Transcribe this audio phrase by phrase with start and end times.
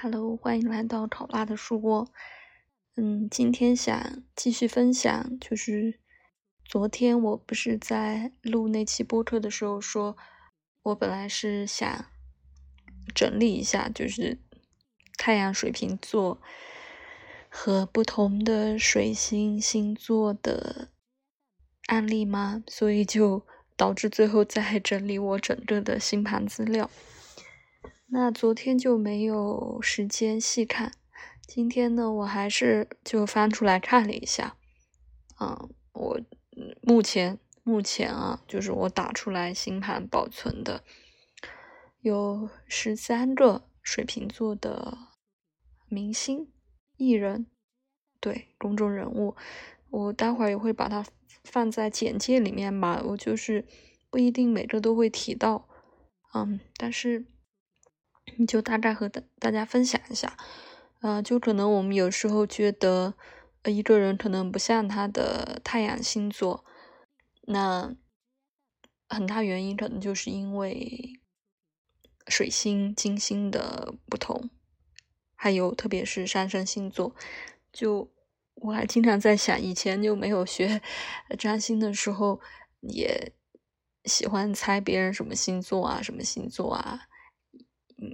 [0.00, 2.08] Hello，欢迎来到炒辣的树窝。
[2.94, 5.98] 嗯，今天想继续分享，就是
[6.64, 10.16] 昨天我不是在录那期播客的时候说，
[10.82, 12.04] 我本来是想
[13.12, 14.38] 整理一下，就是
[15.16, 16.40] 太阳水瓶座
[17.48, 20.90] 和不同的水星星座的
[21.86, 22.62] 案例吗？
[22.68, 23.44] 所以就
[23.76, 26.88] 导致最后在整理我整个的星盘资料。
[28.10, 30.92] 那昨天就没有时间细看，
[31.46, 34.56] 今天呢，我还是就翻出来看了一下。
[35.38, 36.20] 嗯，我
[36.80, 40.82] 目前目前啊，就是我打出来星盘保存的
[42.00, 44.96] 有十三个水瓶座的
[45.90, 46.50] 明星
[46.96, 47.44] 艺人，
[48.20, 49.36] 对公众人物，
[49.90, 51.04] 我待会儿也会把它
[51.44, 53.02] 放在简介里面吧。
[53.04, 53.66] 我就是
[54.08, 55.68] 不一定每个都会提到，
[56.32, 57.26] 嗯，但是。
[58.46, 60.36] 就大概和大大家分享一下，
[61.00, 63.14] 呃，就可能我们有时候觉得，
[63.62, 66.64] 呃，一个人可能不像他的太阳星座，
[67.42, 67.94] 那
[69.08, 71.20] 很大原因可能就是因为
[72.26, 74.50] 水星、金星的不同，
[75.34, 77.14] 还有特别是上升星座。
[77.72, 78.10] 就
[78.54, 80.82] 我还经常在想，以前就没有学
[81.38, 82.40] 占星的时候，
[82.80, 83.32] 也
[84.04, 87.07] 喜欢猜别人什么星座啊，什么星座啊。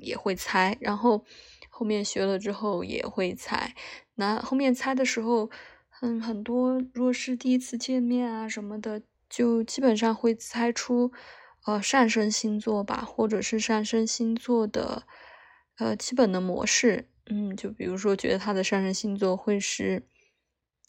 [0.01, 1.25] 也会猜，然后
[1.71, 3.75] 后面学了之后也会猜。
[4.17, 5.51] 那后面猜的时候，
[6.01, 11.13] 嗯，很多若是第一次见面啊什么的，就基本上会猜出，
[11.67, 15.07] 呃，上升星座吧，或者是上升星座的，
[15.79, 17.09] 呃，基本的模式。
[17.27, 20.07] 嗯，就比如说觉得他的上升星座会是，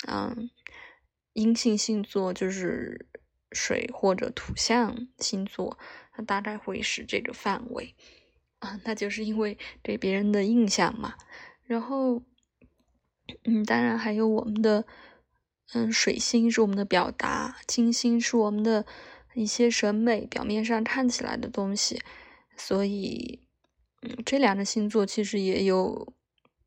[0.07, 0.49] 嗯，
[1.33, 3.07] 阴性星座，就是
[3.51, 5.77] 水或者土象星座，
[6.11, 7.95] 它大概会是这个范围。
[8.59, 11.15] 啊，那就是因为对别人的印象嘛。
[11.63, 12.21] 然后，
[13.43, 14.85] 嗯，当然还有我们的，
[15.73, 18.85] 嗯，水星是我们的表达，金星是我们的
[19.33, 22.01] 一些审美，表面上看起来的东西。
[22.55, 23.39] 所以，
[24.03, 26.13] 嗯，这两个星座其实也有，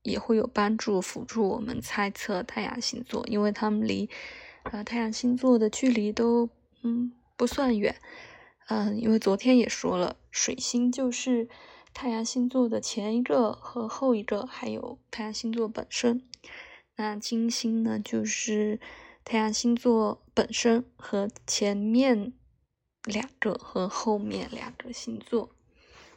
[0.02, 4.10] 也会有帮助辅助我们猜测太阳星座，因为他们离，
[4.64, 6.50] 呃，太阳星座的距离都，
[6.82, 7.94] 嗯，不算远。
[8.66, 11.48] 嗯，因为昨天也说了，水星就是。
[12.00, 16.22] 太阳星座的前一个和后一个，还有太阳星座本身。
[16.94, 18.78] 那金星呢，就是
[19.24, 22.32] 太阳星座本身和前面
[23.02, 25.50] 两个和后面两个星座。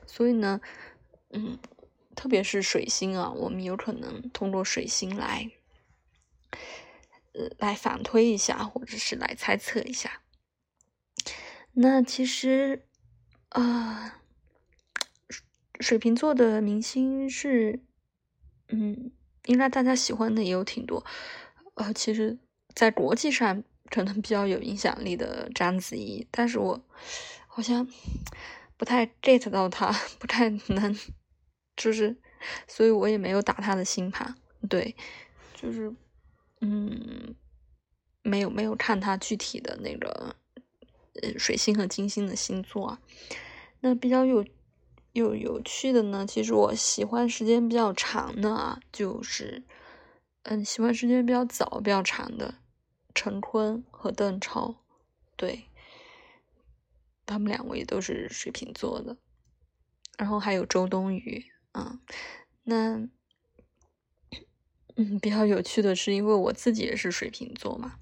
[0.05, 0.61] 所以呢，
[1.31, 1.57] 嗯，
[2.15, 5.49] 特别是水星啊，我们有可能通过水星来，
[7.33, 10.21] 呃，来反推一下，或者是来猜测一下。
[11.73, 12.85] 那其实，
[13.49, 14.19] 啊。
[15.81, 17.79] 水瓶座的明星是，
[18.69, 19.11] 嗯，
[19.45, 21.03] 应该大家喜欢的也有挺多。
[21.73, 22.37] 呃，其实，
[22.75, 26.85] 在国际上可能比较有影响力的章子怡，但是我
[27.47, 27.87] 好像
[28.77, 30.95] 不太 get 到她，不太能，
[31.75, 32.15] 就是，
[32.67, 34.35] 所以我也没有打她的星盘。
[34.69, 34.95] 对，
[35.55, 35.91] 就是，
[36.59, 37.33] 嗯，
[38.21, 40.35] 没有没有看她具体的那个，
[41.23, 42.99] 呃，水星和金星的星座。
[43.79, 44.45] 那比较有。
[45.13, 49.61] 有有趣的呢，其实我喜欢时间比较长的啊，就是，
[50.43, 52.55] 嗯，喜欢时间比较早、比较长的
[53.13, 54.75] 陈坤和邓超，
[55.35, 55.65] 对，
[57.25, 59.17] 他们两位都是水瓶座的，
[60.17, 61.99] 然后还有周冬雨啊，
[62.63, 63.05] 那，
[64.95, 67.95] 嗯，比较有趣的是，因为我自己也是水瓶座嘛，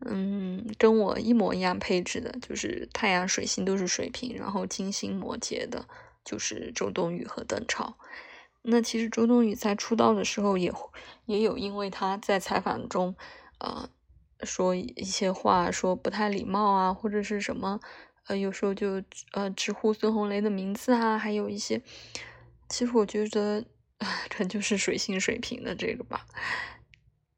[0.00, 5.86] 嗯，跟我一模一样配置的，就是太阳、水星都是水瓶，然后金星摩羯的。
[6.24, 7.96] 就是周冬雨和邓超。
[8.62, 10.72] 那其实周冬雨在出道的时候也
[11.26, 13.14] 也有，因为她在采访中，
[13.58, 13.88] 呃，
[14.42, 17.78] 说一些话说不太礼貌啊，或者是什么，
[18.26, 19.02] 呃，有时候就
[19.32, 21.82] 呃直呼孙红雷的名字啊，还有一些，
[22.70, 23.62] 其实我觉得，
[24.30, 26.24] 可能就是水星水平的这个吧，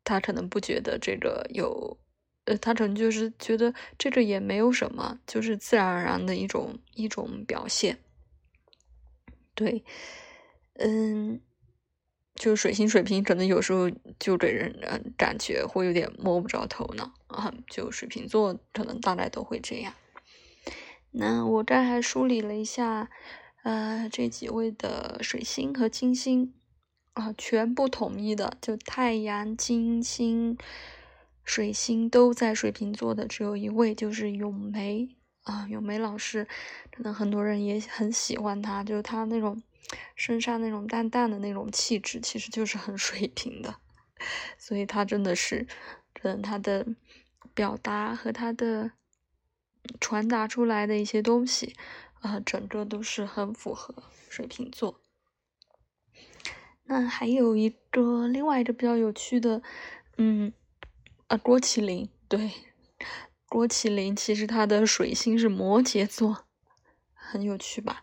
[0.04, 1.98] 他可能不觉得这个有，
[2.44, 7.98] 呃，他可能就是觉得这个也没有什么，就是自然而然的一种一种表现。
[9.56, 9.82] 对，
[10.74, 11.40] 嗯，
[12.34, 19.94] 就水星水瓶可能有时候就给人嗯感觉会有点摸不着头脑啊，就水瓶座可能大概都会这样。
[21.12, 23.10] 那我这还梳理了一下，
[23.64, 26.52] 呃，这几位的水星和金星
[27.14, 30.58] 啊，全部统一的，就太阳、金星、
[31.42, 35.16] 水星都在水瓶座的只有一位，就是咏梅。
[35.46, 36.46] 啊，咏梅老师，
[36.90, 39.62] 可能很多人也很喜欢她，就是她那种
[40.14, 43.76] 身上那种淡淡的那种气质，其实就是很水平的。
[44.58, 45.66] 所以他真的是，
[46.22, 46.86] 嗯，他的
[47.54, 48.90] 表达和他的
[50.00, 51.76] 传达出来的一些东西，
[52.20, 53.94] 啊，整个都是很符合
[54.28, 55.00] 水瓶座。
[56.84, 59.62] 那还有一个另外一个比较有趣的，
[60.16, 60.52] 嗯，
[61.28, 62.50] 啊，郭麒麟，对，
[63.48, 66.46] 郭麒麟其实他的水星是摩羯座，
[67.14, 68.02] 很有趣吧？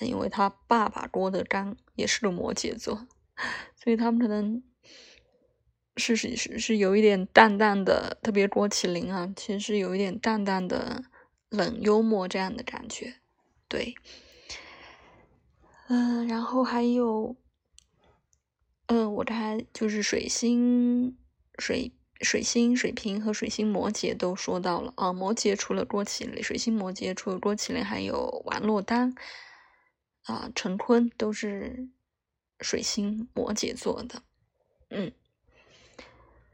[0.00, 3.06] 因为他爸爸郭德纲也是个摩羯座，
[3.76, 4.62] 所以他们可能。
[5.96, 11.04] 是是是是有一点淡淡的，特别郭麒麟啊，其实是有一点淡淡的
[11.50, 13.16] 冷幽默这样的感觉，
[13.68, 13.94] 对，
[15.88, 17.36] 嗯，然后还有，
[18.86, 21.18] 嗯，我还就是水星
[21.58, 29.14] 水水星水瓶和水星摩羯都说到了啊，摩羯除了郭麒麟，水星摩羯除了郭麒麟，还有王珞丹
[30.24, 31.88] 啊，陈坤都是
[32.60, 34.22] 水星摩羯座的，
[34.90, 35.12] 嗯。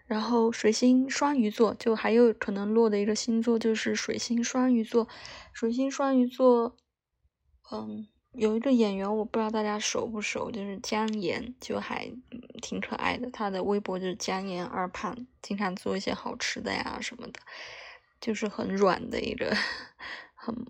[0.06, 5.08] 然后水星双鱼座，就还有可能落的一个星座就是水星双鱼座。
[5.52, 6.76] 水星双鱼座，
[7.72, 12.10] 嗯，有一个演员，我不知道大家熟不熟，就是姜妍，就还
[12.60, 13.30] 挺可爱的。
[13.30, 17.40] 他的微博就是姜妍二胖，经常做一些好吃的呀什么的，
[18.20, 19.56] 就是很软的一个，
[20.36, 20.66] 很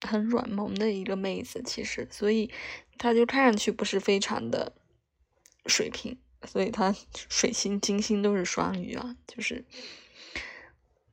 [0.00, 1.62] 很软萌的一个妹子。
[1.62, 2.50] 其实，所以
[2.98, 4.72] 她就看上去不是非常的
[5.66, 6.18] 水平。
[6.44, 6.92] 所以他
[7.28, 9.64] 水星、金星都是双鱼啊，就是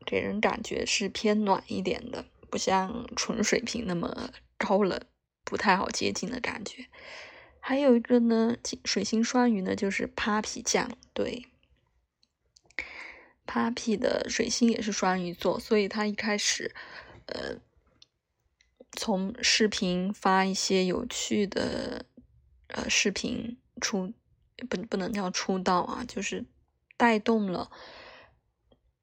[0.04, 5.00] 给人感觉是偏暖一点的，不像纯水瓶那么高冷，
[5.50, 6.86] 不太好接近的感觉。
[7.60, 8.56] 还有一个呢，
[8.86, 11.48] 水星双鱼呢，就是 Papi 酱，对
[13.46, 16.74] ，Papi 的水星也是双鱼座，所以他一开始，
[17.25, 17.57] 呃，
[18.94, 22.06] 从视频发一些有趣的
[22.68, 24.13] 呃视频出。
[24.69, 26.44] 不不能叫出道啊，就是
[26.98, 27.72] 带动了，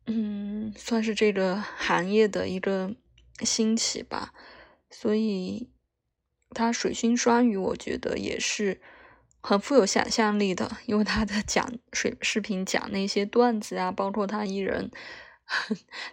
[0.04, 2.94] 嗯，算是这个行业的一个
[3.40, 4.34] 兴起吧。
[4.90, 5.70] 所以
[6.50, 8.80] 他水星双鱼，我觉得也是
[9.40, 14.90] 很富有想象力的，因为他的讲水视频讲那些段子啊，包括他一人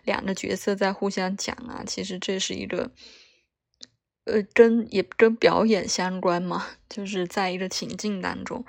[0.04, 2.92] 两个角色在互相讲啊，其实这是一个
[4.26, 8.66] 呃跟也跟表演相关嘛，就是在一个情境当中。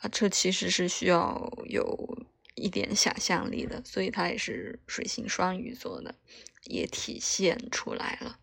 [0.00, 2.26] 啊，这其实是需要有
[2.56, 6.16] 一点想象力的，所以他也是水星双鱼座的，
[6.64, 8.40] 也体现出来了。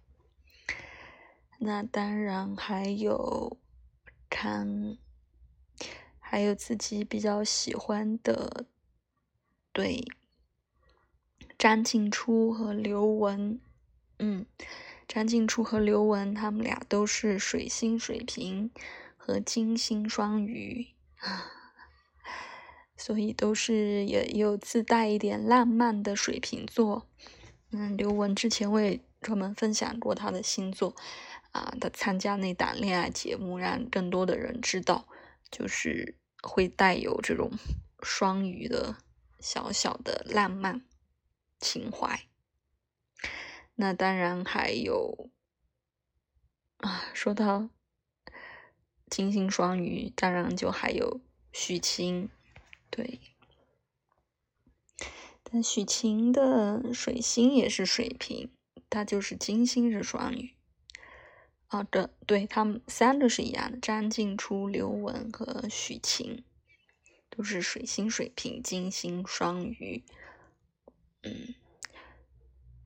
[1.60, 3.58] 那当然还有
[4.30, 4.98] 看，
[6.20, 8.66] 还有自己比较喜欢的，
[9.74, 10.04] 对，
[11.58, 13.60] 张静初和刘雯，
[14.20, 14.46] 嗯，
[15.08, 18.72] 张静初和刘雯他们俩都是水星水瓶
[19.18, 20.88] 和金星双鱼。
[22.96, 27.08] 所以都是也有自带一点浪漫的水瓶座。
[27.72, 30.94] 嗯，刘雯之前我也专门分享过她的星座
[31.51, 35.07] 啊，他参加那档恋爱节目，让更多的人知道，
[35.50, 37.51] 就是会带有这种
[38.04, 38.98] 双鱼的
[39.40, 40.86] 小小的浪漫
[41.60, 42.28] 情怀。
[43.75, 45.30] 那当然还有
[46.78, 47.69] 啊，说到。
[49.10, 51.19] 金星双鱼，当然就还有
[51.51, 52.29] 许晴，
[52.91, 53.20] 对，
[55.41, 58.51] 但许晴的水星也是水瓶，
[58.88, 60.53] 他就是金星是双鱼，
[61.70, 66.44] 啊的，对他们三个是一样的，张静初、刘雯和许晴
[67.30, 70.04] 都是水星水瓶，金星双鱼，
[71.24, 71.56] 嗯，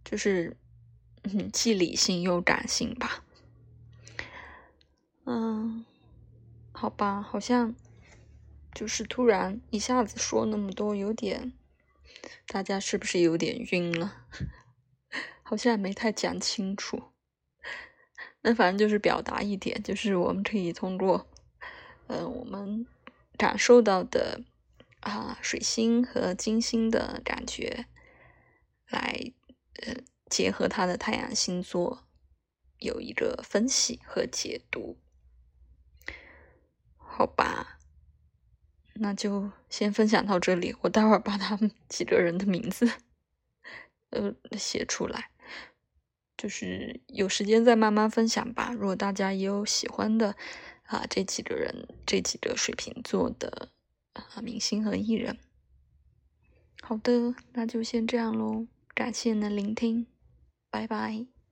[0.06, 0.56] 就是
[1.24, 3.24] 嗯，既理性又感性吧，
[5.25, 5.86] 嗯。
[6.75, 7.74] 好吧，好像
[8.74, 11.54] 就是突然一下子说那么多，有点
[12.48, 14.25] 大家是不是有点晕了？
[15.44, 17.12] 好像没太讲清楚。
[18.43, 21.27] 那反正就是表达一点，就是我们可以通过，
[22.07, 22.85] 嗯，我们
[23.38, 24.41] 感受到的
[25.00, 27.85] 啊，水星和金星的感觉，
[28.89, 29.31] 来
[29.81, 29.95] 呃，
[30.29, 32.03] 结合他的太阳星座，
[32.79, 34.97] 有一个分析和解读。
[36.97, 37.79] 好吧，
[38.95, 40.75] 那就先分享到这里。
[40.81, 42.91] 我待会儿把他们几个人的名字，
[44.12, 45.29] 呃，写出来，
[46.43, 48.73] 就是有时间再慢慢分享吧。
[48.73, 50.35] 如果大家也有喜欢的
[50.88, 53.69] 啊，这几个人，这几个水瓶座的
[54.12, 55.38] 啊明星和艺人，
[56.81, 58.67] 好的，那就先这样喽。
[58.93, 60.05] 感谢您的聆听，
[60.69, 61.42] 拜拜。